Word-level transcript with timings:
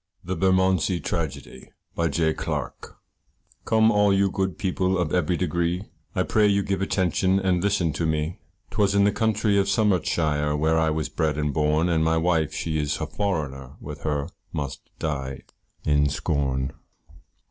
THE 0.23 0.35
BERMONDSEY 0.35 0.99
TRAGEDY. 0.99 1.69
BY 1.93 2.07
J. 2.07 2.33
CLARKE. 2.33 2.95
Come 3.65 3.91
all 3.91 4.11
you 4.11 4.31
good 4.31 4.57
people 4.57 4.97
of 4.97 5.13
every 5.13 5.37
degree, 5.37 5.83
I 6.15 6.23
pray 6.23 6.47
you 6.47 6.63
give 6.63 6.81
attention 6.81 7.37
and 7.39 7.61
listen 7.63 7.93
to 7.93 8.07
me, 8.07 8.39
'Twas 8.71 8.95
in 8.95 9.03
the 9.03 9.11
county 9.11 9.59
of 9.59 9.69
Somersetshire 9.69 10.55
where 10.57 10.79
I 10.79 10.89
was 10.89 11.07
bred 11.07 11.37
and 11.37 11.53
born, 11.53 11.87
And 11.87 12.03
my 12.03 12.17
wife 12.17 12.51
she 12.51 12.79
is 12.79 12.97
a 12.99 13.05
foreigner, 13.05 13.75
with 13.79 14.01
her 14.01 14.29
must 14.51 14.81
die 14.97 15.41
in 15.85 16.09
scorn. 16.09 16.71